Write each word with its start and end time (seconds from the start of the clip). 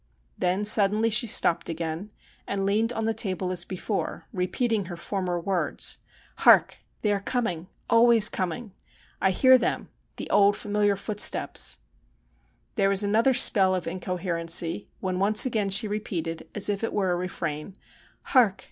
Then 0.35 0.65
suddenly 0.65 1.11
she 1.11 1.27
stopped 1.27 1.69
again, 1.69 2.09
and 2.47 2.65
leaned 2.65 2.91
on 2.91 3.05
the 3.05 3.13
table 3.13 3.51
as 3.51 3.63
before, 3.63 4.25
repeating 4.33 4.85
her 4.85 4.97
former 4.97 5.39
words:' 5.39 5.99
Hark! 6.37 6.79
They 7.03 7.11
are 7.13 7.19
coming— 7.21 7.67
always 7.87 8.27
coming. 8.27 8.71
I 9.21 9.29
hear 9.29 9.59
them; 9.59 9.89
the 10.15 10.27
old 10.31 10.55
familiar 10.57 10.95
footsteps.' 10.95 11.77
There 12.77 12.89
was 12.89 13.03
another 13.03 13.35
spell 13.35 13.75
of 13.75 13.85
incoherency, 13.85 14.89
when 15.01 15.19
once 15.19 15.45
again 15.45 15.69
she 15.69 15.87
repeated, 15.87 16.49
as 16.55 16.67
if 16.67 16.83
it 16.83 16.93
were 16.93 17.11
a 17.11 17.15
refrain:' 17.15 17.77
Hark 18.33 18.59